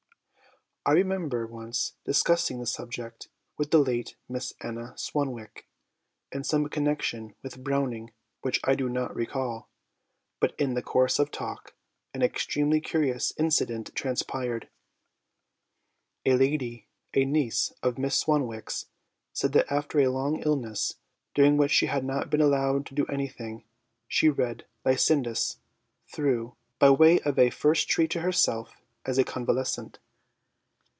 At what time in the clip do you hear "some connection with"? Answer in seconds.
6.43-7.63